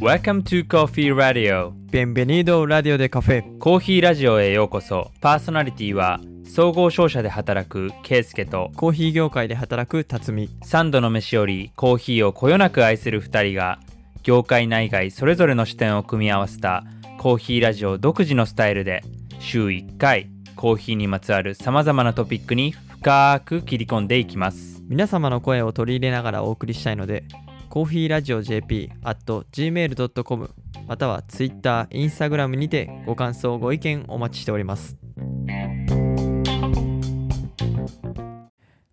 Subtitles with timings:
[0.00, 1.72] Welcome to Coffee Radio.
[1.90, 5.10] Bienvenido Radio de Café コーヒーラジオへようこそ。
[5.20, 10.50] パーソナリティは総合商社で働くケイスケとコーヒー業界で働く辰巳。
[10.64, 13.78] 3度の飯よりコーヒーをこよなく愛する2人が
[14.22, 16.84] 業界内外それぞれの視点を組み合わせた
[17.18, 19.02] コーヒーラジオ独自のスタイルで
[19.38, 27.22] 週1回コーヒーにまつわるさまざまなトピックに深く切り込んでいきます皆様の声を取り入れながらお送りしたいので
[27.68, 30.50] コーヒーラジオ JP at gmail.com
[30.88, 34.96] または Twitter、Instagram にてご感想、ご意見お待ちしております。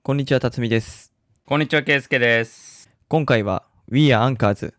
[0.03, 1.11] こんにちは辰巳です。
[1.47, 2.91] こんにちはケイスケです。
[3.07, 4.75] 今回は We are Anchors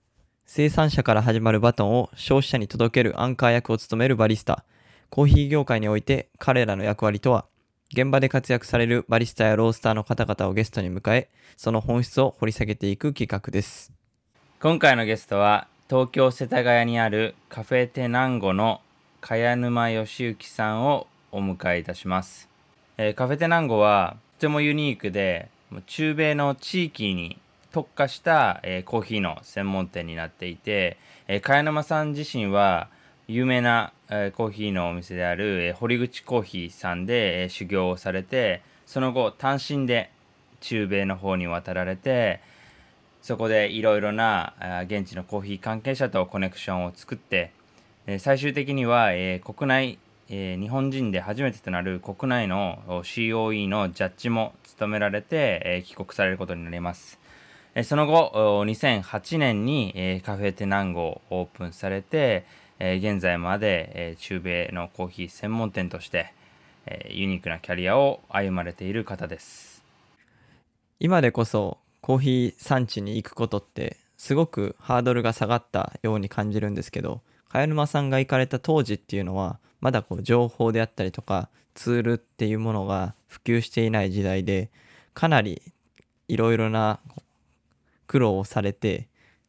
[0.47, 4.65] 生産者から始まるバトンを消費者に届けるアンカー役を務めるバリスタ。
[5.11, 7.47] コーヒー業界において彼らの役割とは
[7.93, 13.93] 現場で活躍されるバリスタやロースターの方々をゲストに迎えその本質を掘り下げていく企画です。
[14.61, 18.83] 今回のゲストは東京世田谷にあるカフェテナンゴの
[19.23, 22.49] 茅沼義行さんをお迎えいたします、
[22.99, 25.49] えーカフェテナンゴはとてもユニークで
[25.87, 27.39] 中米の地域に
[27.73, 32.89] 特化した、えーコーヒーの専門店になっていて、えー茅沼さん自身は
[33.27, 40.11] 有名な、えコーヒーのお店である、え堀口コーヒーさんで、え修行をされてその後単身で
[40.61, 42.41] 中米の方に渡られて
[43.23, 44.55] そこでいろいろな
[44.87, 47.51] 現地のコーヒー関係者とコネクションを作って、
[48.07, 49.99] え最終的には、え国内、
[50.31, 57.19] え日本人で初めてとなる国内の COE のジャッジも務められて、え帰国されることになります。
[57.85, 62.47] その後2008年に、カフェテナンゴをオープンされて、
[62.79, 66.33] え現在まで、え中米のコーヒー専門店として、
[66.87, 69.79] えユニークなキャリアを歩まれている方です。
[71.01, 84.71] 今でこそコーヒー産地に行くことってすごくハードルが下がったように感じるんですけど茅沼さんが行かれた当時っていうのはまだこう情報であったりとかツールっていうものが普及していない時代で
[85.15, 85.63] かなり
[86.27, 86.99] いろいろな
[88.09, 89.07] 苦労をされて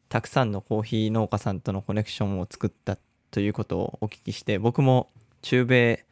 [0.07, 2.99] たくさんのコーヒー農家さんとのコネクションを作ったっ
[3.31, 5.09] ということをお聞きして僕も
[5.41, 6.05] 中米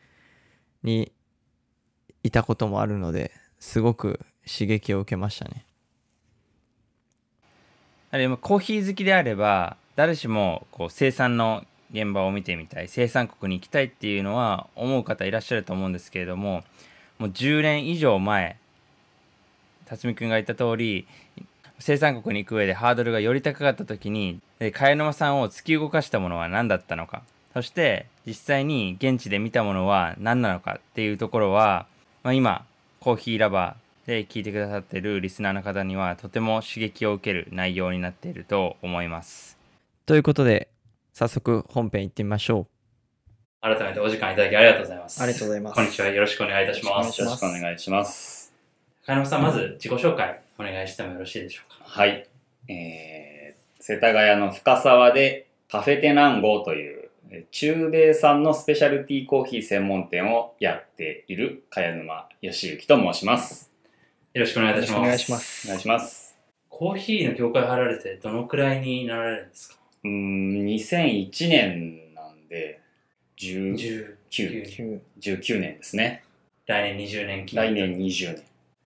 [0.83, 1.11] に
[2.23, 5.65] いたこともあるのですごく刺激を受けましたね。
[8.09, 16.63] あれコーヒー好きであれば誰しもこう生産の現場を見てみたい生産国に行きたいっていうのは思う方いらっしゃると思うんですけれども
[17.17, 18.57] もう10年以上前
[19.85, 21.07] 辰巳君が言った通り
[21.79, 27.23] 生産国に行く上でハードルがより高かった時にで茅沼さんを突き動かしたものは何だったのか。
[27.53, 31.87] そして実際に現地で見たものは何なのかっていうところは、
[32.23, 32.65] まあ、今
[32.99, 39.57] コーヒーラバーで聞いてくださってるリスナーの方にはとても刺激を受ける内容になっていると思います。
[40.05, 40.69] ということで
[41.13, 42.67] 早速本編行ってみましょ
[43.61, 45.21] 改めてお時間いただきありがとうございます。
[45.21, 45.75] ありがとうございます。
[45.75, 46.07] こんにちは。
[46.09, 48.53] よろしくお願いいたしまよすろしくお願いします。
[49.05, 51.89] 茅沼さんまず自己紹介お願いしてもよろしいでしょうか？
[51.89, 52.27] はい。
[52.69, 53.26] えー、
[53.89, 63.71] 世田谷の深沢でカフェテナンゴというえー中米産のスペシャルティーコーヒー専門店をやっている茅沼義行と申します。
[64.33, 66.37] よろしくお願いいたしますお願いしますお願いします。
[66.67, 69.75] コーヒーの業界入られてどのくらいになられるんですか？
[70.03, 72.81] うーん、2001年なんで、
[73.37, 76.25] 19 19 19年ですね。
[76.65, 78.43] 来年20年記念来年20年。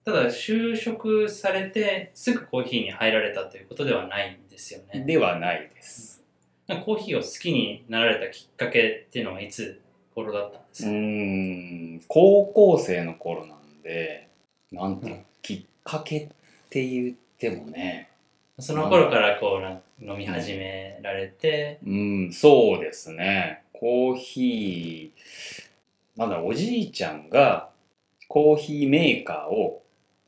[0.05, 5.03] ただ就職されてすぐコーヒーに入られたということではないんですよね。
[5.03, 6.23] ではないです。
[6.85, 9.81] コーヒーを好きになられたきっかけっていうのはいつ
[10.13, 10.95] 頃だったんですうか、ー
[11.97, 14.29] ん高校生の頃なんで
[14.71, 16.27] なんていうのきっかけっ
[16.69, 18.09] て言ってもね
[18.59, 19.81] その頃からこうな
[20.13, 23.63] 飲み始められて、うんそうですね。
[23.73, 27.69] コーヒーなんだおじいちゃんが
[28.27, 29.81] コーヒーメーカーを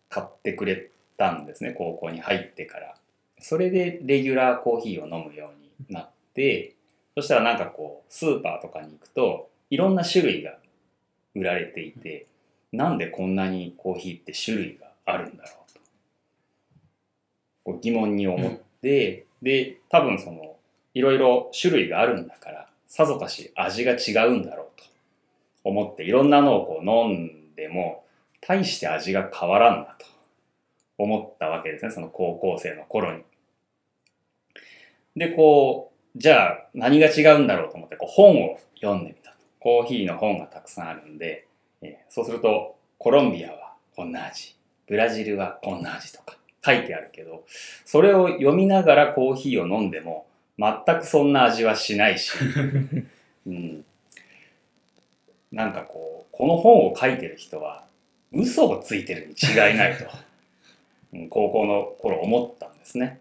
[0.09, 2.95] 買ってくれたんですね高校に入ってから。
[3.39, 6.73] それでレギュラーコーヒーを飲むようになって
[7.15, 10.57] そしたらなんかこうスーパーとかに行くといろんな種類が
[11.35, 12.25] 売られていて
[12.71, 15.79] なんでこんなにコーヒーって種類があるんだろうと。
[17.63, 20.55] こう疑問に思って、で多分その
[20.93, 24.83] いろいろ種類があるんだからさぞかし味が違うんだろうと
[25.63, 28.03] 思っていろんなのをこう飲んでも
[28.41, 30.05] 大して味が変わらんなと
[30.97, 33.23] 思ったわけですねその高校生の頃に。
[35.15, 39.37] でこうじゃあ何が違うんだろうと思ってこう本を読んでみたと。
[39.59, 41.47] コーヒーの本がたくさんあるんで、
[41.81, 44.55] えーそうするとコロンビアはこんな味
[44.87, 47.45] ブラジルはこんな味とか書いてあるけど、
[47.85, 50.25] それを読みながらコーヒーを飲んでも、
[50.57, 52.33] 全くそんな味はしないし、
[53.47, 53.85] うん、
[55.51, 57.85] なんかこう、この本を書いてる人は、
[58.31, 60.05] 嘘をついてるに違いないと、
[61.13, 63.19] うん高校の頃思ったんですね。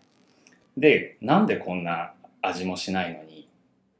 [0.77, 3.49] で、なんでこんな味もしないのに、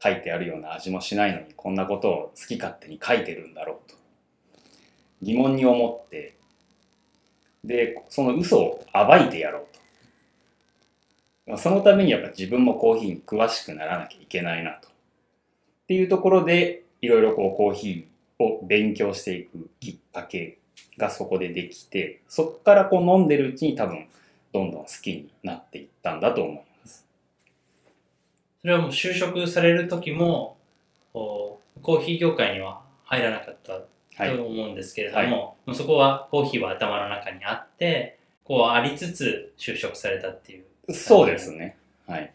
[0.03, 3.97] 書いてあるような味もしないのに、こんなことを好き勝手に書いてるんだろうと、
[5.23, 6.35] 疑問に思って、
[7.65, 9.81] で、その嘘を暴いてやろうと。
[11.47, 14.89] まあそのためにやっぱ自分もコーヒーに詳しくならなきゃいけないなと。
[14.89, 14.91] っ
[15.87, 20.59] ていうところで、いろいろこうコーヒーを勉強していくきっかけ
[20.99, 24.09] がそこでできて、そこからこう飲んでるうちに多分、
[24.53, 27.07] どんどん好きになっていったんだと思います。
[28.61, 30.57] それはもう就職される時も、
[31.13, 33.81] コーヒー業界には入らなかった
[34.17, 34.35] はい。
[34.35, 40.95] と思うんですけれども、もうそこはコーヒーは頭の中にあって、こうありつつ就職されたっていう。
[40.95, 41.77] そうですね。
[42.07, 42.33] はい。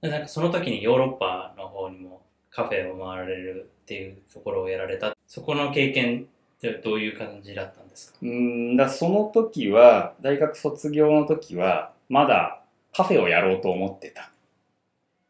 [0.00, 5.16] でなんかその時にヨーロッパの方にもカフェを回られるっていうところをやられた。
[5.28, 6.26] そこの経験
[6.72, 8.18] どういう感じだったんですか？
[8.22, 12.62] うんだその時は、大学卒業の時は、まだ
[12.94, 14.30] カフェをやろうと思ってた。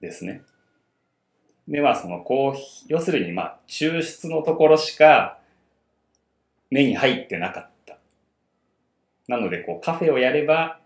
[0.00, 0.42] ですね。
[1.68, 5.38] で、まあそのコーヒー、要するにまあ抽出のところしか
[6.70, 7.98] 目に入ってなかった。
[9.26, 10.80] なのでこうカフェをやれば、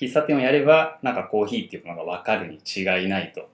[0.00, 3.48] 喫茶店をやれば、なんかコーヒーっていうのがわかるに違いないと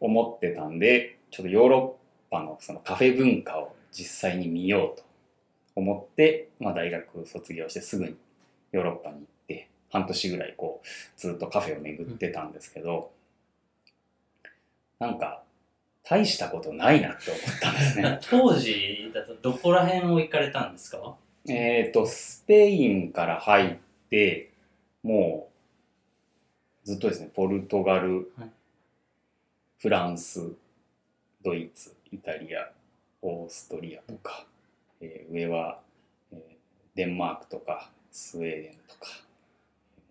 [0.00, 5.04] 思ってたんで、ちょっとヨーロッパのそのカフェ文化を実際に見ようと
[5.76, 8.16] 思って、まあ、大学卒業してすぐに
[8.72, 10.86] ヨーロッパに行って半年ぐらいこう
[11.20, 13.10] ずっとカフェを巡ってたんですけど、
[14.98, 15.42] なんか
[16.02, 18.18] 大したことないなって思ったんですね。
[18.28, 21.16] 当時だとどこら辺を行かれたんですか？
[21.48, 23.76] えっとスペインから入っ
[24.10, 24.50] て
[25.02, 25.48] も
[26.84, 28.50] うずっとですねポルトガル、はい
[29.78, 30.52] フランス
[31.42, 32.70] ドイツイタリア
[33.22, 34.46] オーストリアとか、
[35.00, 35.80] えー上は、
[36.32, 36.40] えー
[36.96, 39.06] デンマークとかスウェーデンとか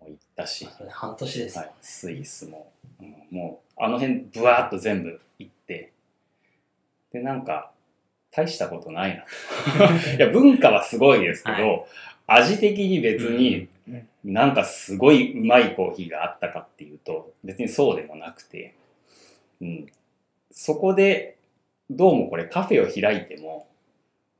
[0.00, 5.92] も行ったし、半年ですよ、はい、スイスも、うんもうあの辺ブワーッと全部行って。
[7.12, 7.72] でなんか
[8.30, 9.24] 大したことないな。
[9.88, 11.86] と いや文化はすごいですけど、
[12.26, 14.08] 味的に別にうん。
[14.24, 18.74] なんかすごいうまいコーヒーがあったかっていうと別にそうでもなくて、
[19.60, 19.86] うん、
[20.50, 21.36] そこで
[21.90, 23.66] どうもこれカフェを開いても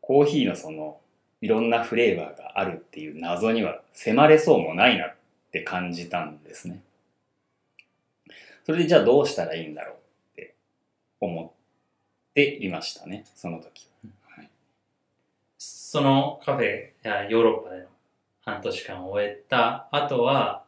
[0.01, 1.01] コーヒーのその
[1.41, 5.15] いろんなフレーバーがあるっていう謎には迫れそうもないなっ
[5.53, 6.83] て感じたんですね。
[8.65, 9.99] それでじゃあどうしたらいいんだろうっ
[10.37, 10.55] て
[11.21, 14.11] 思っていましたね、その時は。
[14.37, 14.51] はい、
[15.59, 17.87] そのカフェやヨーロッパでの
[18.43, 20.65] 半年間を終えた後は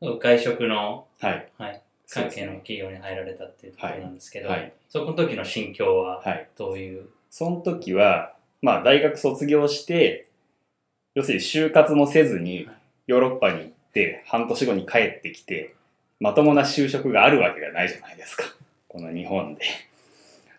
[0.00, 1.52] 外食の、はい。
[1.58, 4.72] はい、関係の企業に入られたっていうところなんですけど、はい。
[4.88, 6.48] そこの時の心境ははい。
[6.56, 10.28] どういう、その時は、まあ大学卒業して、
[11.14, 12.68] 要するに就活もせずに
[13.06, 15.74] ヨーロッパに行って半年後に帰ってきて、
[16.20, 18.44] まともな就職があるわけがないじゃないですか。
[18.88, 19.62] この日本で。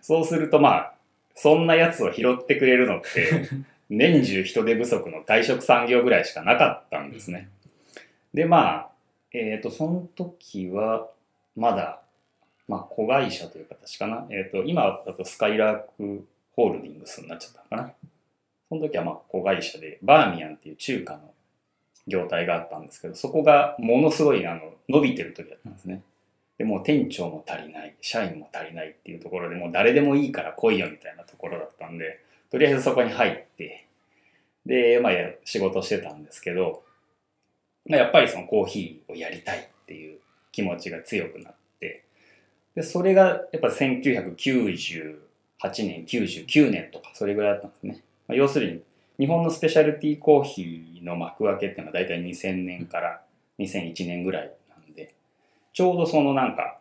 [0.01, 0.93] そうするとまあ、
[1.35, 3.49] そんなやつを拾ってくれるのって、
[3.89, 7.49] 年中人手不足の外食産業ぐらいしかなかったんですね。
[8.33, 8.89] でまあ、
[9.31, 11.09] えっ、と、その時は、
[11.55, 12.01] まだ、
[12.67, 14.27] まあ、子会社という形かな。
[14.29, 17.93] えっ、と、今だとスカイラークホールディングスになっちゃったのかな。
[18.69, 21.33] その時はまあ子会社で、バーミヤンっていう中華の
[22.07, 26.01] 業態があったんですけど、そこがものすごいあの伸びてる時だったんですね。
[26.57, 32.19] でもう店長も足りない、社員も足りないっていうところでもう誰でもいいから来いよみたいなところだったんで、
[32.51, 33.87] とりあえずそこに入って、
[34.65, 35.13] で、まあ
[35.45, 36.83] 仕事してたんですけど、
[37.87, 40.19] まあやっぱりそのコーヒーをやりたいっていう
[40.51, 42.03] 気持ちが強くなって、
[42.75, 45.28] で、それがやっぱ1998
[45.61, 48.03] 8年、99年とかそれぐらいだったんですね。
[48.27, 48.81] まあ、要するに
[49.19, 53.21] 日本のスペシャルティーコーヒーの幕開けっていうのは大体2000年から
[53.59, 55.13] 2001年ぐらいなんで、
[55.73, 56.79] ちょうどそのなんか、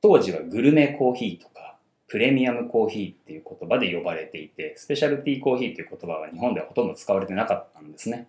[0.00, 8.28] 当時はグルメコーヒーとか、プレミアムコーヒーっていう言葉で呼ばれていて、スペシャルティーコーヒーっていう言葉は日本ではほとんど使われてなかったんですね。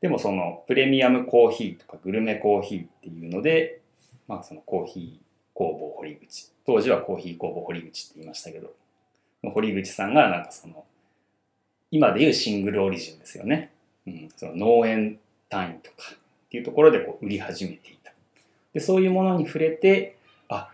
[0.00, 3.82] でもそのプレミアムコーヒーとかグルメコーヒーっていうので、
[4.26, 5.27] まあそのコーヒー
[5.58, 8.72] 工房堀口、当時はコーヒー工房堀口って言いましたけど、
[9.42, 10.84] 堀口さんがなんかその、
[11.90, 13.72] 今でいうシングルオリジンですよね。
[14.06, 18.12] うん、その農園単位とかっていうところでこう売り始めていた。
[18.72, 20.16] で、そういうものに触れて、
[20.48, 20.70] あ、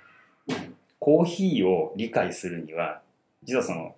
[0.98, 3.00] コーヒーを理解するには、
[3.42, 3.94] 実はその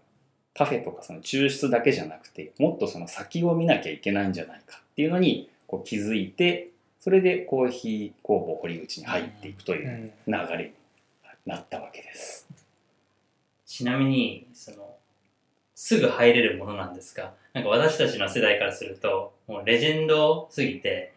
[0.54, 6.70] カフェとかその抽出だけじゃなくて、もっとその先を見なきゃいけないんじゃないかっていうのにこう気づいて、
[7.06, 10.72] それでコーヒー工房堀口に入っていくという流れに
[11.46, 12.48] なったわけです。
[13.64, 14.96] ちなみに、その、
[15.76, 21.12] すぐ入れるものなんですが、なんか私たちの世代からすると、もうレジェンドすぎて、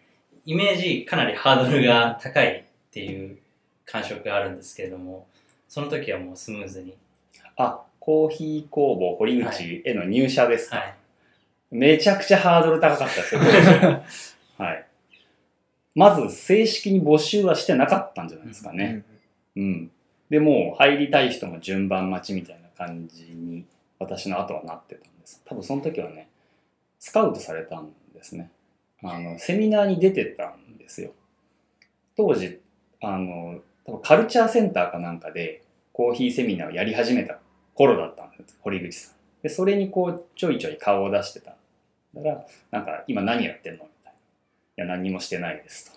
[0.46, 3.40] イメージかなりハードルが高いっていう
[3.88, 5.26] 感触があるんですけれども、
[5.68, 6.96] その時はもうスムーズに。
[7.58, 10.96] あ、コーヒー工房堀口への入社ですか、はい。
[11.72, 13.42] めちゃくちゃハードル高かったですよ、
[14.64, 14.86] はい。
[16.00, 19.04] まず正式に募集はしてなかったんじゃないですかね。
[19.58, 19.92] うん。
[20.30, 23.66] でもう入りたい人の順番待ちみたいな感じに
[24.00, 25.42] 私の後はなってたんです。
[25.44, 26.30] 多分その時はね、
[27.00, 28.50] スカウトされたんですね。
[29.04, 31.12] あの、セミナーに出てたんですよ。
[32.16, 32.62] 当時、
[33.02, 37.40] あの、多分カルチャーセンターかなんかでコーヒーセミナーをやり始めた
[37.74, 39.16] 頃だったんです、堀口さん。
[39.44, 41.58] で、それにこう、ちょいちょい顔を出してた。
[42.16, 43.90] だから、なんか、今何やってんの
[44.80, 45.92] や、何もしてないです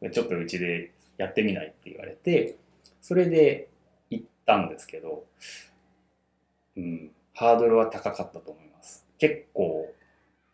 [0.00, 0.10] と。
[0.10, 2.56] ちょっとうちでやってみないって言われて、
[3.00, 3.68] それで
[4.10, 5.24] 行ったんですけど、
[6.76, 9.06] うん、ハードルは高かったと思います。
[9.18, 9.92] 結構、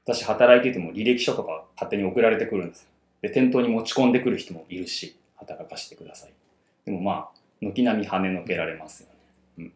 [0.04, 2.88] 私働いてても履歴書とか勝手に送られてくるんです。
[3.22, 6.32] で、店頭に持ち込んでくる人もいるし、働かしてください。
[6.84, 9.14] でもまあ、軒並み跳ねのけられますよね。
[9.58, 9.72] うん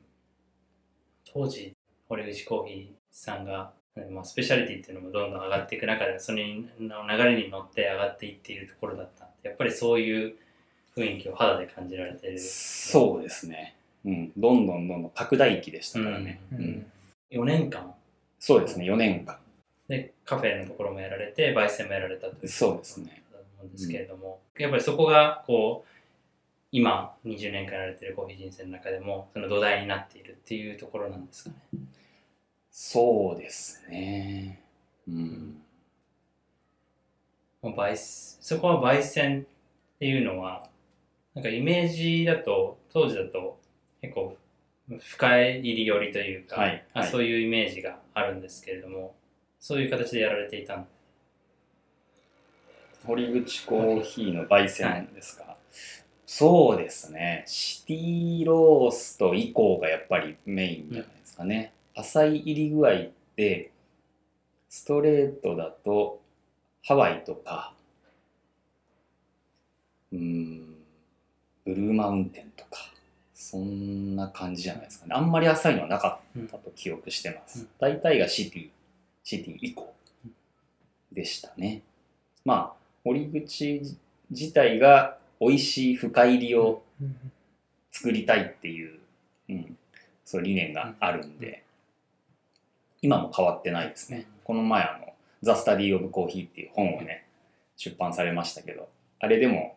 [1.33, 1.75] 当時、
[2.09, 3.73] 堀口コーヒーさんが、
[4.11, 6.47] まあ、スペシャリティっていうのもどんどん上がっていく中で、それ
[6.81, 10.35] の流れに乗って上がっていっているところだったんで、やっぱりそういう
[10.97, 12.39] 雰囲気を肌で感じられている。
[12.39, 13.77] そうですね。
[14.05, 14.33] うん。
[14.37, 16.41] どんどんどんどん拡大期でしたからね。
[16.53, 16.87] ううんん。
[17.31, 17.95] 4年間
[18.39, 19.39] そうですね、4年間。
[19.89, 25.89] でカフェのところもやられて焙煎もやられたというそうですねだと思うんですけれども、やっぱりそこがこう
[26.71, 31.57] 今20年間やられてるコーヒー人生の中でもその土台になっているっていうところなんですかね。
[32.73, 34.59] そうですね。
[35.07, 35.63] うん。
[37.61, 37.97] もう焙
[38.41, 40.67] そこは焙煎っていうのは
[41.35, 43.61] なんかイメージだと当時だと
[44.01, 44.37] 結構
[44.99, 49.15] 深入り寄りというか、はいはいあそういうイメージがあるんですけれども
[49.61, 50.87] そういう形でやられていたん
[53.07, 55.57] 堀口コーヒーの焙煎ですか、
[56.27, 57.45] そうですね。
[57.47, 61.73] シティロースト以降がやっぱりメインじゃないですかね。
[61.95, 63.71] 浅い入り具合って、
[64.69, 66.21] ストレートだと
[66.85, 67.75] ハワイとか、
[70.13, 70.75] うーん、
[71.65, 72.93] ブルーマウンテンとか、
[73.35, 75.15] そんな感じじゃないですかね。
[75.15, 77.61] あんまり浅いのはなかったと記憶してます。
[77.61, 78.69] うん大体がシティ、
[79.25, 79.93] シティ以降
[81.13, 81.83] でしたね。
[82.45, 83.83] まあ、堀口
[84.31, 86.83] 自体が美味しい深入りを
[87.91, 88.99] 作りたいっていう、
[89.49, 89.77] うん、
[90.25, 91.65] そういう理念があるんで、
[93.03, 94.27] 今も変わってないですね。
[94.45, 97.27] この前あの、ザ・スタディ・オブ・コーヒーっていう本をね、
[97.77, 99.77] 出版されましたけど、あれでも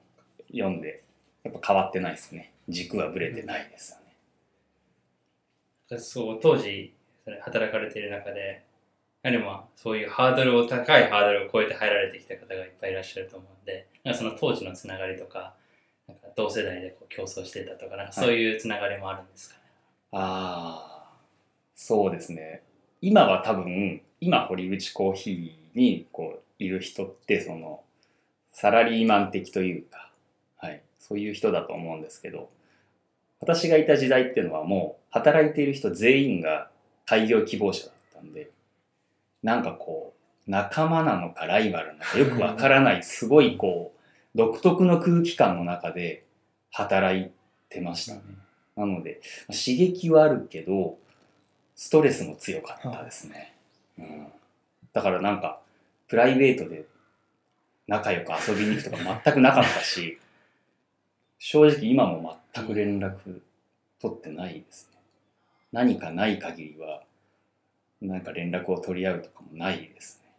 [0.51, 1.03] 読んで、
[1.43, 2.53] やっぱ変わってないですね。
[2.69, 4.05] 軸はぶれてないですよね。
[5.99, 6.93] そう当時
[7.41, 8.63] 働かれている中で
[9.21, 15.53] やはりまあそういうハードルを高いハードルを超えて入られてきた方がいっぱいいらっしゃると思うんでなんかその当時のつながりとか
[16.07, 19.61] なんか同世代でこう競争してたとかなんかそういうつながりもあるんですかね、
[20.11, 21.17] ああ、
[21.75, 22.61] そうですね。
[23.01, 27.81] 今は多分、今堀口コーヒーにこういる人って、その、
[28.51, 30.11] サラリーマン的というか、
[30.57, 32.49] はい、そういう人だと思うんですけど、
[33.39, 36.69] 私がいた時代っていうのはもう、働いている人全員が
[37.05, 38.49] 開業希望者だったんで、
[39.43, 40.13] なんかこ
[40.47, 46.23] う、仲間なのかライバルなのかよくわからない、すごいこう、独特の空気感の中で
[46.71, 47.29] 働い
[47.69, 48.21] てましたね。
[48.75, 50.97] なので、刺激はあるけど、
[51.75, 53.53] ストレスも強かったですね。
[53.99, 54.27] うん、
[54.93, 55.59] だからなんか、
[56.07, 56.85] プライベートで
[57.87, 60.17] 仲良く遊びに行くとか全くなかったし、
[61.37, 63.41] 正直今も全く連絡
[63.99, 64.99] 取ってないですね。
[65.71, 67.03] 何かない限りは、
[68.01, 70.31] なんか連絡を取り合うとかもないですね。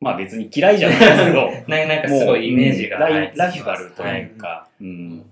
[0.00, 5.30] まあ別に嫌いじゃないですけど、 ななんかすごいイメージがラはいイライバルとはいいうか、うん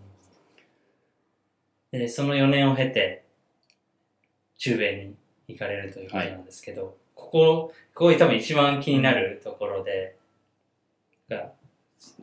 [1.93, 3.23] でその4年を経て
[4.57, 5.15] 中米に
[5.49, 10.17] 行かれるということなんですけど、ここここ多分一番気になるところで、
[11.29, 11.53] が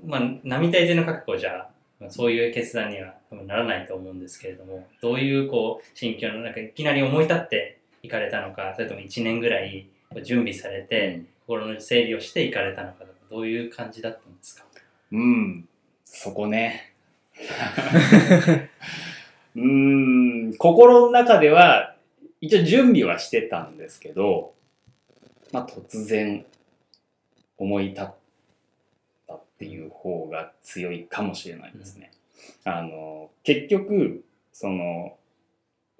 [0.05, 9.87] まあ並大抵の覚悟じゃまあそういう決断には多分ならないと思うんですけれどもどういうこう心境のなんかいきなり思い立って行かれたのかそれとも1年ぐらい
[10.23, 14.63] 準備されて、心の整理をして行かれたのかどういう感じだったんですか？
[15.11, 15.67] うん、
[16.05, 16.93] そこね。
[19.55, 21.88] うーん、心の中では、
[22.41, 24.53] 一応準備はしてたんですけど、
[25.51, 26.45] まあ突然
[27.57, 28.13] 思い立ったっ
[29.59, 32.11] っていう方が強いかもしれないですね。
[32.63, 35.17] あの結局その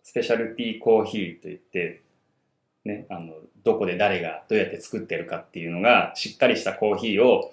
[0.01, 2.01] スペシャルティーコーヒーといって、
[2.85, 3.33] ね、あの
[3.65, 7.51] どこで誰がどうやって作ってるかっていうのがしっかりしたコーヒーを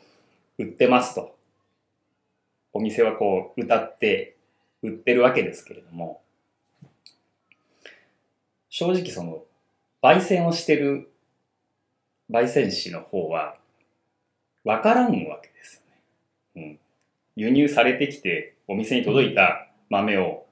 [0.58, 1.34] 売ってますと
[2.72, 4.36] お店はこう歌って
[4.84, 6.20] 売ってるわけですけれども
[8.78, 9.42] 正直その
[10.02, 11.10] 焙煎をしてる
[12.30, 13.56] 焙煎士の方は
[14.64, 15.82] 分からんわけです
[16.56, 16.68] よね。
[16.68, 16.78] うん、
[17.36, 20.44] 輸入されてきてお店に届いた豆を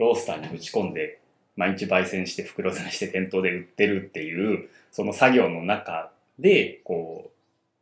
[0.00, 1.20] ロースターにぶち込んで
[1.54, 7.30] 毎日焙煎して袋詰めして店頭で売ってるっていうその作業の中でこう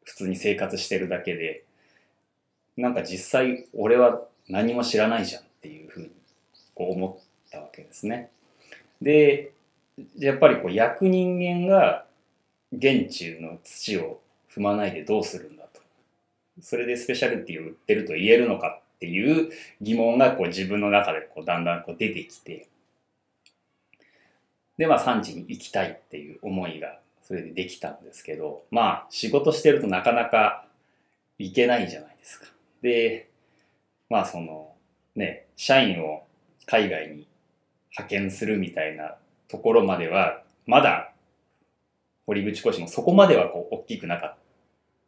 [0.05, 1.65] 普通に生活してるだけで
[2.77, 6.11] なんか実際俺は何も知らないじゃんっていうふうに
[6.75, 8.29] こう思ったわけですね。
[9.01, 9.53] で
[10.19, 12.05] やっぱりこう焼く人間が
[12.73, 14.21] 現地の土を
[14.55, 15.81] 踏まないでどうするんだと。
[16.61, 19.51] それでスペシャルティを売ってると言えるのかっていう
[19.81, 22.69] 疑問がこう自分の中でこうだんだんこう出てきて。
[24.79, 28.65] でまあ産地に行きたいっていう思いがそれでできたんですけど。
[28.71, 30.67] まあ仕事してるとなかなか
[31.39, 32.47] 行けないじゃないですか。
[32.83, 33.31] で
[34.11, 34.75] まあその
[35.15, 36.25] ね社員を
[36.67, 37.27] 海外に
[37.91, 39.17] 派遣するみたいな
[39.49, 41.13] ところまではまだ
[42.27, 44.37] 堀口講師もそこまではこう大きくなかっ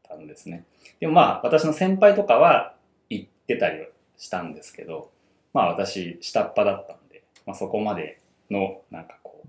[0.08, 0.64] たんですね。
[1.00, 2.74] でもまあ私の先輩とかは
[3.10, 5.10] 行ってたりはしたんですけど
[5.52, 9.44] まあ私下っ端だったんで、まあ、そこまでのなんかこ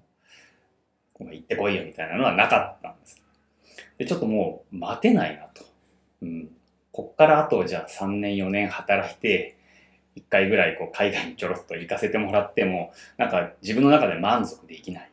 [1.19, 3.21] う行ってこいよみたいなのはなかったんです。
[3.97, 5.63] でちょっともう待てないなと。
[6.21, 6.49] うん、
[6.91, 9.57] こっからあとじゃあ3年4年働いて
[10.15, 15.11] 1回ぐらいこう海外にちょろっと行かせてもらってもなんか自分の中で満足できない。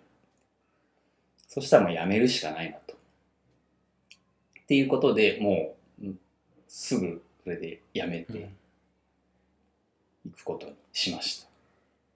[1.47, 2.95] そしたらもうやめるしかないなと。
[2.95, 6.19] っていうことでもううん
[6.69, 8.51] すぐそれでやめて
[10.27, 11.49] いくことにしました。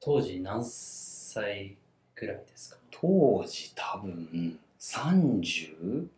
[0.01, 1.77] 当時何歳
[2.17, 2.79] ぐらいですか？
[2.91, 6.09] 当時多分31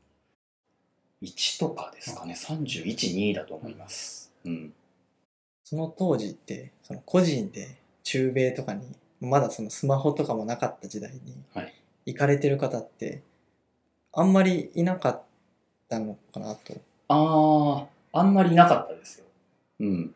[1.60, 2.34] とかですかね。
[2.34, 4.32] 31、2だと思います。
[4.44, 4.72] うん。
[5.72, 11.72] その当時ってその個人で中米とかにまだそのスマホとかもなかった時代にはい
[12.04, 13.22] 行かれてる方って
[14.12, 15.22] あんまりいなかっ
[15.88, 16.74] たのかなと
[17.08, 19.24] ああ、あんまりなかったですよ。
[19.80, 20.14] うん。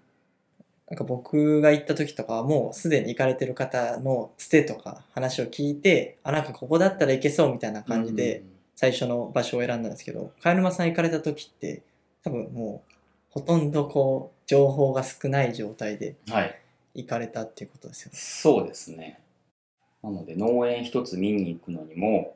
[0.91, 8.43] なんか僕が行った時とかはもうすでに行かれてる方のつてとか話を聞いてあなんかここだったら行けそうみたいな感じで
[8.75, 11.83] 最初の場所を選んだんですけど貝沼さん行かれた時って
[12.23, 12.96] 多分もう
[13.37, 16.33] ほとんどこう情報が少ない状態でうん。
[16.33, 16.59] はい。
[16.95, 18.19] 行かれたっていうことですよね。
[18.19, 19.21] そうですね。
[20.03, 22.35] なので農園一つ見に行くのにも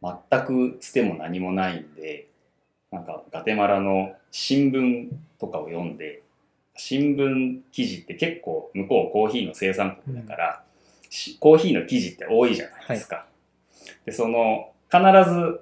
[0.00, 2.28] 全くつても何もないんで
[2.92, 5.08] なんかガテマラの新聞
[5.40, 6.22] とかを読んで
[6.76, 10.62] 新聞記事って結構向こうコーヒーの生産国だから、
[11.10, 13.26] しコーヒーの記事って多いじゃないですか。
[14.04, 15.60] でその必ず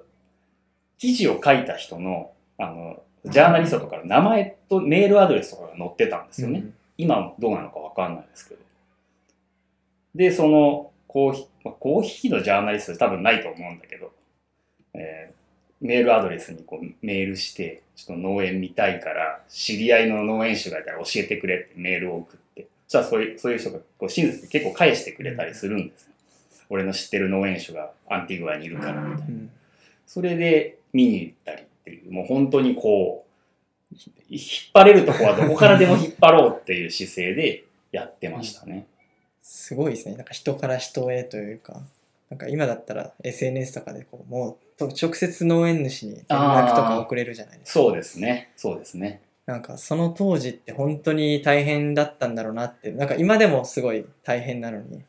[0.99, 6.65] 記事を書いた人のあのジャーナリストとかの名前とメールアドレスとかが載ってたんですよね。
[6.97, 8.61] 今どうなのかわかんないですけど。
[10.13, 14.11] で、そのコーヒー、まあコーヒーのジャーナリスト多分ないと思うんだけど、
[14.93, 15.35] えー
[15.81, 26.13] メールアドレスにこうメールして、ちょっと農園見たいから、知り合いの農園主がいたら教えてくれってメールを送って、そしたらそういうそういう人がこう親切に結構返してくれたりするんですよ。
[26.69, 29.33] 俺の知ってる農園主がアンティグアにいるからみたいな。
[29.33, 29.51] うん
[30.07, 33.25] それで見に行ったりっていう、もう本当にこ
[33.93, 34.37] う、ひ引
[34.69, 38.87] っ張れるとこはどこからでも引っ張ろうっていう姿勢でやってましたね。
[39.41, 40.15] すごいですね。
[40.15, 41.81] なんか人から人へというか、
[42.31, 47.79] なんか今だったら SNS とかでこう、もうと直接農園主に連絡とか送れるじゃないですか。
[47.79, 48.51] そうですね。
[48.55, 49.21] そうですね。
[49.45, 55.03] なんかその当時って本当に大変だったんだろうなって、なんか今でもすごい大変なのに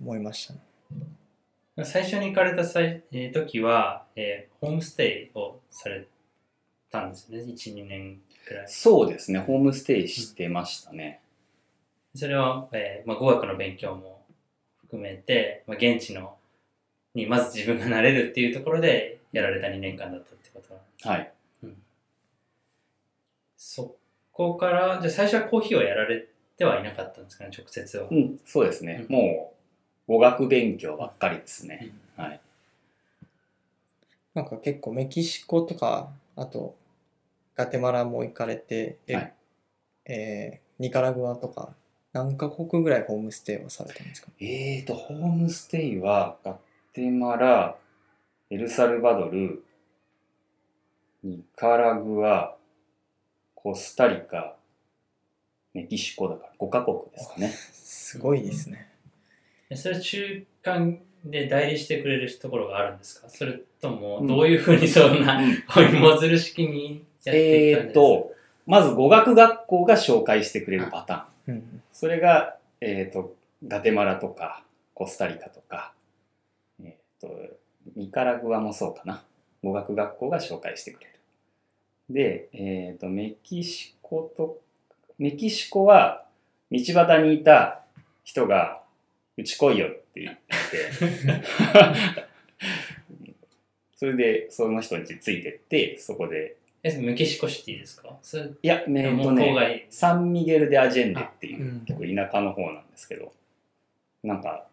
[0.00, 0.60] 思いましたね。
[1.84, 6.06] 最初に行かれた際、えー時は、えーホームステイをされ
[6.90, 7.38] たんですね。
[7.38, 8.68] 1、2年くらい。
[8.68, 9.40] そうですね。
[9.40, 11.20] ホームステイしてましたね。
[12.14, 14.22] それは、えーまあ、語学の勉強も
[14.82, 16.36] 含めて、まあ、現地の
[17.14, 21.32] にまず自分がなれるっていうところでやられた2年間だったってことなんですはい。
[23.62, 23.94] そ
[24.32, 28.08] こから、じゃあ最初はコーヒーをやられてはいなかったんですかね、直接は。
[28.10, 29.04] うん、そうですね。
[29.06, 29.59] うんもう、
[30.10, 31.88] 語学勉強ばっかりですね。
[32.16, 32.40] はい。
[34.34, 36.74] なんか結構メキシコとか、あと
[37.54, 39.34] ガテマラも行かれて、えはい
[40.06, 41.74] えーニカラグアとか、
[42.12, 44.30] 何カ国ぐらいホームステイをされたんですか？
[44.40, 46.58] えーと、ホームステイは、ガ
[46.92, 47.76] テマラ、
[48.48, 49.62] エルサルバドル、
[51.22, 52.56] ニカラグア、
[53.54, 54.56] コスタリカ、
[55.74, 57.48] メキシコだから5カ国ですかね。
[57.74, 58.89] すごいですね。
[59.70, 63.28] えそれ中間で代理してくれるところがあるんですか？
[63.28, 65.40] それとも、どういうふうにそんな、
[65.72, 67.88] こういう芋づる式にやっていったんですか？
[67.88, 68.32] えーっ、と、
[68.66, 71.54] まず語学学校が紹介してくれるパターン。
[71.54, 71.82] うん。
[71.92, 73.34] それが、えーっ、と、
[73.66, 75.92] ガテマラとか、コスタリカとか、
[76.82, 77.56] えーっ、と、
[77.96, 79.22] ニカラグアもそうかな。
[79.62, 81.12] 語学学校が紹介してくれる。
[82.08, 84.58] で、えーっ、と、メキシコと、
[85.18, 86.24] メキシコは、
[86.72, 87.82] 道端にいた
[88.24, 88.79] 人が、
[89.36, 90.40] うち来いよって言って、
[93.96, 98.18] それで、その人についてって、そこで、え、メキシコシティですか？
[98.62, 99.86] いや、えーっ、とね、外。
[99.90, 101.80] サンミゲル・デ・アジェンデっていう、うん。
[101.84, 103.32] 結構田舎の方なんですけど、
[104.22, 104.66] なんか、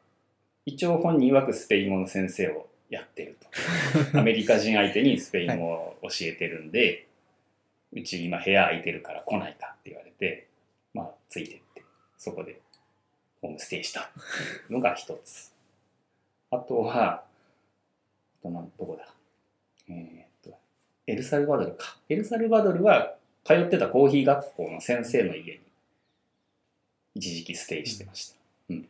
[0.66, 3.48] 一応本人曰くスペイン語の先生をやってると。
[4.18, 7.06] アメリカ人相手にスペイン語を教えてるんで、
[7.92, 10.48] うち今部屋空いてるから来ないかって言われて、
[10.94, 11.84] まあ、ついてって、
[12.18, 12.60] そこで
[13.42, 14.22] ホームステイしたってい
[14.70, 15.52] うのが一つ。
[16.52, 17.24] あとは、あ
[18.42, 19.14] となんどこだ？
[19.90, 20.58] えーっと、
[21.06, 21.98] エルサルバドルか。
[22.10, 25.60] エルサルバドルは通ってたコーヒー学校の先生の家に
[27.16, 28.36] 一時期ステイしてました。
[28.70, 28.88] うん。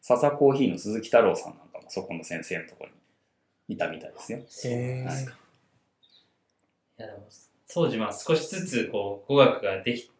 [0.00, 2.90] 笹コーヒーの鈴木太郎さんなんかもそこの先生のところ
[3.68, 4.38] にいたみたいですよ。
[4.38, 5.24] へーはい
[6.98, 7.28] いやでも
[7.68, 10.10] 当時まあ少しずつこう語学ができ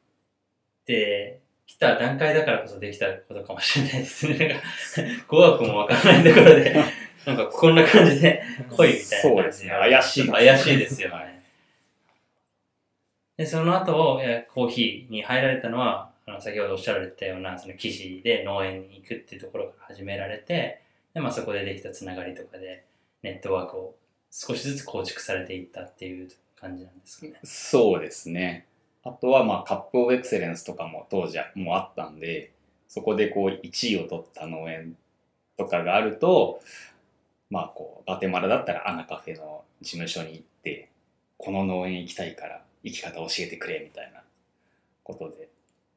[0.84, 4.60] てきた段階だからこそできたことかもしれないですね。
[4.96, 6.84] なんか語学もわからないところで、
[7.26, 11.42] なんかこんな感じで来いみたいなそうですね怪しい怪しいですよはね。
[13.36, 20.80] で、その後、えコーヒーに入られたのは、あの先ほどおっしゃられたようなその記事で農園に行くっていうところから始められて、
[21.14, 22.84] でまあ、そこでできたつながりとかで
[23.22, 23.94] ネットワークを
[24.30, 27.34] 少しずつ構築されていったっていう感じなんですかね。
[27.44, 28.66] そうですね。
[29.06, 32.50] あとはまあカップオブエクセレンスとかも当時もうあったんで、
[32.88, 34.96] そこでこう1位を取った農園
[35.56, 36.60] とかがあると、
[37.48, 40.88] まあこう、ガテマラだったらアナカフェの事務所に行って、
[41.38, 44.22] この農園行きたいから生き方教えてくれみたいな
[45.04, 45.48] ことで、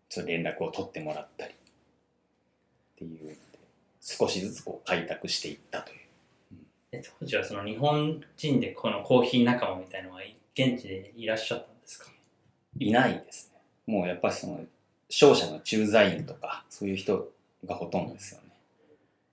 [0.07, 1.55] ちょっと連絡を取ってもらったりっ
[2.95, 3.37] ていうので、
[4.01, 5.97] 少しずつこう開拓していったという。
[6.91, 10.21] で当時はその日本人でこのコーヒー仲間みたいのは
[10.53, 11.78] 現地でいらっしゃった
[12.79, 13.59] いないですね。
[13.93, 14.61] もうやっぱりその
[15.09, 17.29] 商社の駐在員とかそういう人
[17.65, 18.47] がほとんどですよね。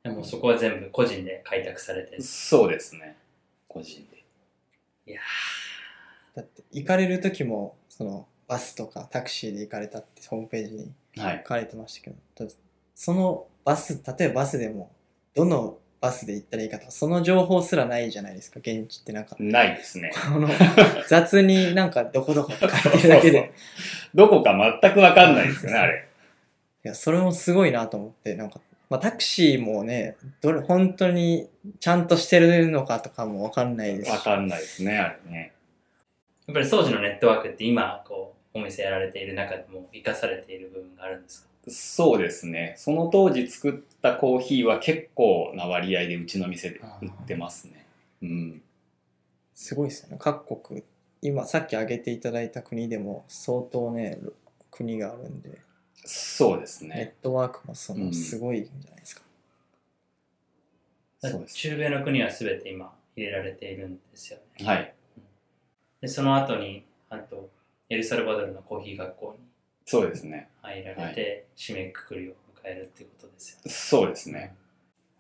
[0.03, 2.21] でもそこは全部個人で開拓されて。
[2.21, 3.17] そうですね。
[3.69, 4.25] 個人で。
[5.07, 5.21] いや
[6.35, 11.39] だって行かれる時もそのバスとかタクシーで行かれたってホームページにはい。
[11.39, 12.55] 書かれてましたけどだって
[12.95, 14.91] そのバス例えばバスでも
[15.35, 20.13] どのバスで行ったらいいかとかその情報すらないじゃないですか現地ってなんかないですね。
[20.33, 20.49] この
[21.09, 23.53] 雑になんかどこどこって書いてるだけでそうそう
[24.15, 26.07] どこか全くわかんないですよね、あれ。
[26.85, 31.49] いやそれもすごいなと思ってなんか、まあ、タクシーもねどれ本当に
[31.81, 35.53] ちゃんとしてるのかとかもわかんないですしわかんないですね、あれね。
[36.47, 41.49] やっぱり当時のネットワークって今こうお店やられている中でも生かされている部分があるんですか？
[41.69, 42.75] そうですね。
[42.79, 47.87] その当時作ったコーヒーは結構な割合でうちの店で売ってますね。
[48.23, 48.63] うん。
[49.55, 50.83] すごいですよね各国
[51.23, 54.19] 今さっき挙げていただいた国でも相当ね
[54.71, 55.59] 国があるんで
[56.05, 57.15] そうですネね。
[57.21, 59.23] ットワークもそうんのすごいんじゃないですか、
[61.21, 61.55] そうです。
[61.57, 64.65] 中米の国は全て今入れられているんですよね。
[64.67, 64.95] はい。
[66.01, 67.51] で、その後に、あと、
[67.89, 69.45] エルサルバドルのコーヒー学校に
[69.87, 70.49] そうですね。
[70.63, 73.71] 入られて、締めくくりを迎えるっていうことですよね。
[73.71, 74.55] そうですね。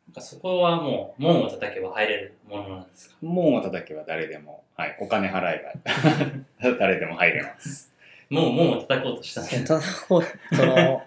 [0.08, 3.16] なんかそこはもう、門を叩けば入れるものなんですか？
[3.22, 5.72] 門を叩けば誰でも、はい、お金払え
[6.60, 7.92] ば 誰でも入れます。
[8.28, 11.00] もう門を叩こうとしたんですただこうその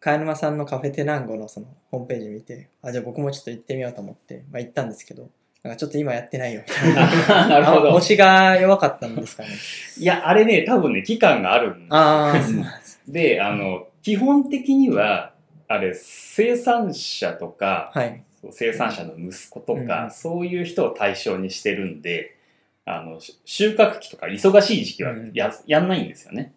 [0.00, 5.28] 茅沼さんのカフェテナンゴのそのホームページ見てあじゃあ僕もちょっと行ってみようと思って、まあ、行ったんですけど
[5.62, 8.00] なんかちょっと今やってないよみたいななるほどあ推。
[8.00, 9.50] しが弱かったんですかね
[9.98, 15.34] いや、あれね、多分ね、期間があるんですよああそうなんですで、あの、基本的には、
[15.68, 22.36] あれ、生産者とか、はい生産者の息子とか、うんそういう人を対象にしてるんで、
[22.84, 26.52] あの、し収穫期とか忙しい時期はうんや,、やんないんですよね。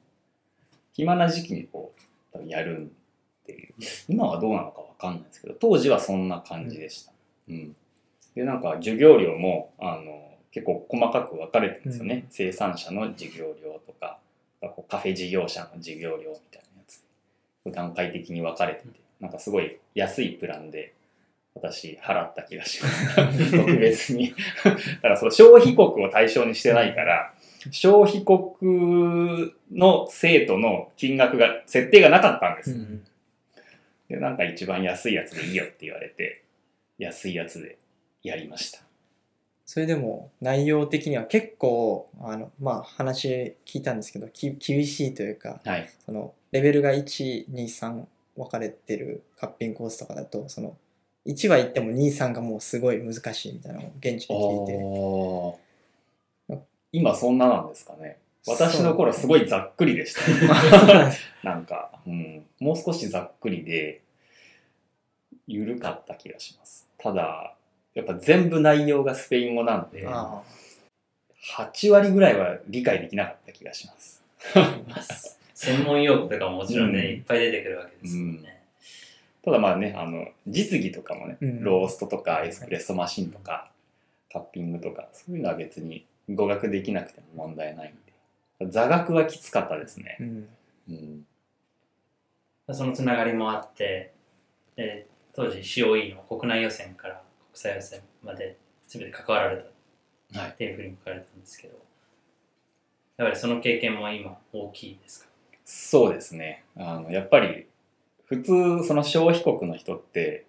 [0.94, 2.02] 暇な時期にこう、
[2.34, 2.90] 多分やる
[3.44, 3.74] っていう。
[4.10, 7.12] 今はどうなのかわかんないですけど、当時はそんな感じでした。
[7.50, 7.76] うん。
[8.36, 10.22] で、なんか授業料も、あの、
[10.52, 12.16] 結構細かく分かれてるんですよね。
[12.16, 14.20] うん生産者の授業料とか、
[14.90, 17.02] カフェ事業者の授業料みたいなやつ。
[17.74, 20.94] 段階的に分かれてて、なんかすごい安いプランで、
[21.54, 23.52] 私払った気がします。
[23.58, 24.34] 特別に。
[24.64, 24.72] だ
[25.02, 27.34] からそう消費国を対象にしてないから、
[27.72, 32.72] 消費国の生徒の金額が、設定がなかったんです。
[32.72, 33.06] うん
[34.08, 36.44] で、なんか一番安いやつでいいよって言われて、
[37.00, 37.78] 安いやつで
[38.26, 38.80] やりました。
[39.66, 45.90] それでも内容的には結構あのまあ話聞いたんですけどき厳しいというかはい。
[46.06, 48.06] そのレベルが123
[48.38, 50.78] 分かれてるカッピングコースとかだとその
[51.26, 54.68] 1は行っても23がもうすごい難しいみたいなのを現地で聞い
[56.60, 58.20] て今そんななんですかね。
[58.48, 64.02] 私の頃すごいざっくりでした、そう なんですなんか、うん、もう少しざっくりで、
[65.48, 66.88] 緩かった気がします。
[66.98, 67.55] ただ、
[67.96, 70.44] やっぱ全部内容がスペイン語なんで、あ
[71.58, 74.22] 8割ぐらいは理解できなかった気がします。
[75.54, 78.62] 専門用語とかももちろんね、うんいっぱい出てくるわけですもんね。
[79.44, 83.72] ただまあね、あの、実技とかもね、うんローストとかエスプレッソマシンとか、
[84.30, 87.96] タッピングとか、そういうのは別に語学できなくても問題ないん
[88.60, 88.72] で。
[88.72, 90.24] 座学はきつかったですねー。
[90.24, 90.48] うん
[92.68, 92.76] うん。
[92.76, 94.12] そのつながりもあって、
[94.76, 97.22] で当時 COE の国内予選から
[97.56, 99.58] 国際予選まで全て関わられ
[100.34, 100.50] たはい。
[100.50, 101.76] っていうふうに書かれたんですけど、
[103.18, 105.30] やっぱりその経験も今大きいですか？
[105.64, 106.66] そうですね。
[106.76, 107.68] あの、やっぱり、
[108.26, 110.46] 普通、その消費国の人って、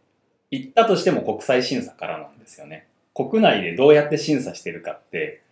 [0.50, 2.88] 行ったとしても国際審査からなんですよね。
[3.14, 5.42] 国内でどうやって審査してるかって、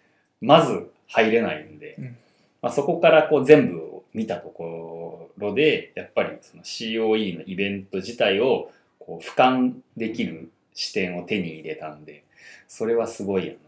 [0.40, 2.16] まず入れないんで、うん
[2.62, 12.24] まあ、そこからこう全部を見たところで、やっぱりその COE のイベント自体をこう俯瞰できる視点を手に入れたんで、
[12.68, 13.58] それはすごいあの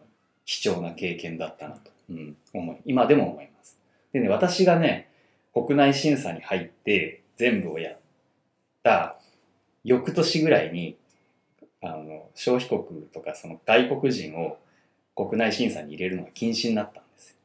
[0.44, 3.78] 貴重な経験だったなと、うん、思い、今でも思います。
[4.12, 5.08] でね、私がね、
[5.52, 7.98] 国内審査に入って全部をやっ
[8.82, 9.18] た
[9.84, 10.96] 翌年ぐらいに、
[11.80, 14.58] あの、消費国とかその外国人を
[15.14, 17.36] 国内審査に入れるのが禁止になったんですよ。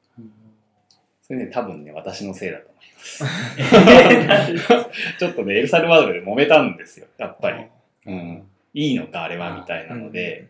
[1.21, 5.17] それね、多分ね、私のせいだと思います。
[5.19, 7.65] ちょっとね、エルサルバドルで揉めたんですよ、やっぱり。
[8.07, 8.50] うん。
[8.73, 10.47] いいのか、あれは、みたいなので、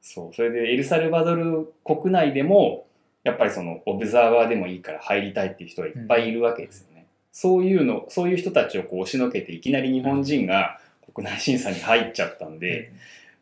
[0.00, 0.34] そう。
[0.34, 2.86] それで、エルサルバドル国内でも、
[3.24, 7.06] やっぱりその、オブザーバーでもいいから入りたいっていう人がいっぱいいるわけですよね。
[7.32, 10.80] そういうの、そういう人たちをこう押しのけて、いきなり日本人が
[11.14, 12.92] 国内審査に入っちゃったんで、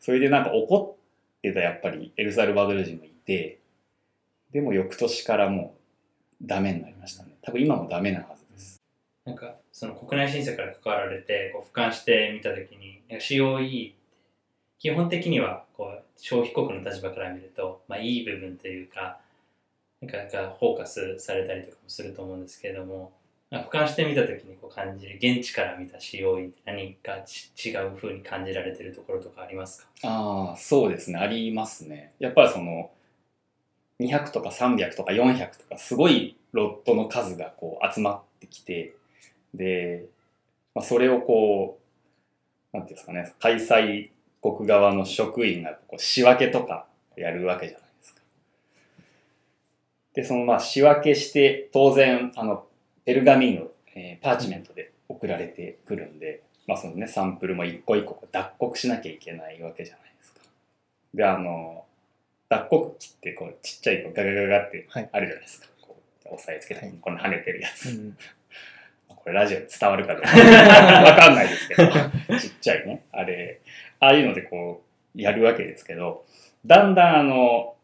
[0.00, 3.58] それでなんか怒ってたやっぱりエルサルバドル人もいて、
[4.52, 5.74] でも翌年からも
[6.42, 7.30] うダメになりましたね。
[7.42, 8.45] 多分今もダメなはず。
[9.26, 13.96] なんかその国内審査から関わられてこう俯瞰してみたときに COE って
[14.78, 19.18] 基本的にはこう消費国の立場から見ると、まあ、いい部分というか
[20.00, 23.12] なんかがフォーカスされたりとかもすると思うんですけれども
[23.48, 29.88] なんか俯瞰してみたときにこう感じる現地から見た COE って何かち違う風に感じられてるところとかありますか？
[30.02, 31.18] ああ、そうですね。
[31.18, 32.12] ありますね。
[32.18, 32.90] やっぱりその、
[34.00, 38.95] 200とか300とか400とか、すごいロットの数がこう集まってきて、
[39.56, 40.06] で、
[40.74, 41.78] まあ、それをこ
[42.72, 44.10] う、なんていうんですかね、開催
[44.42, 48.20] 国側の職員がこう仕分けとかやるわけじゃないですか。
[50.14, 52.66] で、そのまあ仕分けして、当然、あの、
[53.04, 60.40] ペルガミーノ、えーパーチメントで送られてくるんで、まあそのね、サンプルも一個一個脱穀しなきゃいけないわけじゃないですか。
[61.14, 61.84] で、あの、
[62.48, 65.68] 脱穀機ってこうちっちゃいこうガガガガってはいあるじゃないですか。
[65.80, 67.90] こう押さえつけて、はいこの跳ねてるやつ。
[67.90, 68.18] うん
[69.26, 70.30] これラジオで伝わるかどうか。
[71.02, 71.90] わかんないですけど、
[72.38, 73.58] ちっちゃいね、あれ、
[73.98, 74.84] ああいうのでこ
[75.16, 76.24] う、やるわけですけど、
[76.64, 77.74] だんだんあの、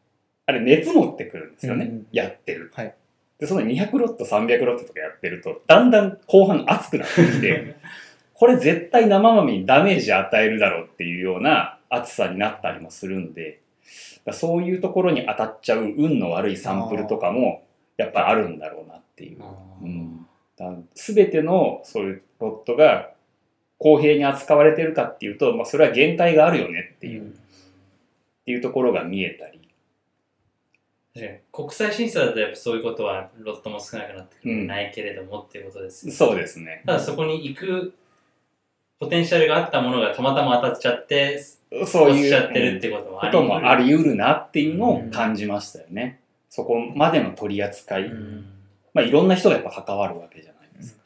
[0.46, 2.70] あれ熱持ってくるんですよね、うんうんやってる。
[2.76, 2.94] はい。
[3.40, 7.74] で、その200ロット、300ロットとかやってると、だんだん後半熱くなってきて、
[8.34, 13.58] これ絶対生豆にダメージ与えるだろうっていうような熱さになったりもするんで、
[14.30, 17.64] そういうところに当たっちゃう運の悪いサンプルとかも、
[17.96, 19.42] やっぱあるんだろうなっていう。
[19.82, 20.22] うん
[20.94, 23.10] すべてのそういうロットが
[23.78, 27.32] 公平に扱われてるかっていうと、まあ、それは限界があるよねっていう,、っ
[28.44, 29.60] ていうところが見えたり、
[31.50, 34.66] 国際審査だとやっぱそういうことはロットも少なくなってくる、うん。
[34.66, 36.82] ないけれどもっていうことですそうですね。
[36.86, 37.94] ただそこに行く
[39.00, 41.42] ポテンシャルがあったものがたまたま当たっちゃって、
[41.86, 43.84] そういう落ちちゃってるってこともこありともある。
[43.84, 46.20] り得るなっていうのを感じましたよね。
[46.48, 48.61] そこまでの取り扱い、うん
[48.94, 51.02] まあいろんな人がやっぱ関わるわけじゃないですか。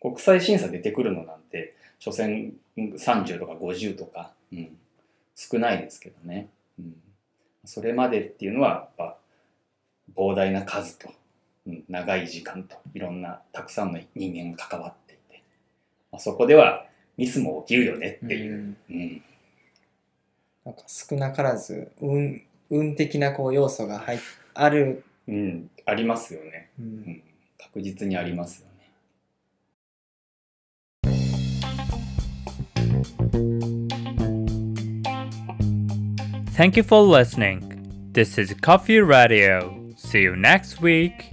[0.00, 4.76] 国際審査出てくるのなんて、所詮30とか50とか、うん、
[5.34, 6.48] 少ないですけどね。
[6.78, 6.96] うん、
[7.64, 9.16] それまでっていうのは、やっぱ
[10.14, 11.10] 膨大な数と、
[11.66, 15.42] うん、長い時間と、いろんなたくさんの人間が関わっていて、
[16.12, 18.76] まあ、そこではミスも起きるよねっていう。
[18.90, 19.22] うん。
[20.64, 24.18] なんか少なからず運運的なこう要素が入っ
[24.54, 25.04] ある。
[25.28, 26.70] うん、ありますよね。
[26.78, 27.22] ううんん、
[27.75, 28.71] 確実にありますよね。
[36.55, 38.11] Thank you for listening.
[38.13, 39.93] This is Coffee Radio.
[39.95, 41.31] See you next week.